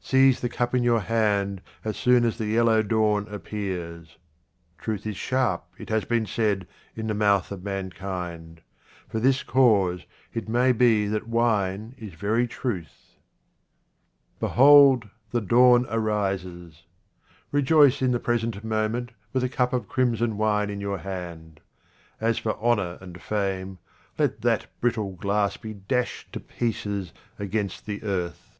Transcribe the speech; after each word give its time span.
Seize 0.00 0.40
the 0.40 0.48
cup 0.48 0.74
in 0.74 0.82
your 0.82 1.00
hand 1.00 1.60
as 1.84 1.98
soon 1.98 2.24
as 2.24 2.38
the 2.38 2.46
yellow 2.46 2.82
dawn 2.82 3.28
appears. 3.28 4.16
Truth 4.78 5.06
is 5.06 5.18
sharp, 5.18 5.66
it 5.76 5.90
has 5.90 6.06
been 6.06 6.24
said, 6.24 6.66
in 6.96 7.06
the 7.06 7.12
mouth 7.12 7.52
of 7.52 7.62
mankind; 7.62 8.62
for 9.10 9.20
this 9.20 9.42
cause 9.42 10.06
it 10.32 10.48
may 10.48 10.72
be 10.72 11.06
that 11.08 11.28
wine 11.28 11.94
is 11.98 12.14
very 12.14 12.46
truth. 12.48 13.16
1 14.38 14.52
A 14.52 14.54
QUATRAINS 14.54 14.54
OF 14.54 14.56
OMAR 14.56 14.56
KHAYYAM 14.56 14.56
Behold, 14.56 15.10
the 15.32 15.40
dawn 15.42 15.86
arises. 15.90 16.84
Rejoice 17.52 18.00
in 18.00 18.12
the 18.12 18.18
present 18.18 18.64
moment 18.64 19.10
with 19.34 19.44
a 19.44 19.50
cup 19.50 19.74
of 19.74 19.86
crimson 19.86 20.38
wine 20.38 20.70
in 20.70 20.80
your 20.80 20.96
hand. 21.00 21.60
As 22.22 22.38
for 22.38 22.56
honour 22.56 22.96
and 23.02 23.20
fame, 23.20 23.76
let 24.18 24.40
that 24.40 24.68
brittle 24.80 25.12
glass 25.12 25.58
be 25.58 25.74
dashed 25.74 26.32
to 26.32 26.40
pieces 26.40 27.12
against 27.38 27.84
the 27.84 28.02
earth. 28.02 28.58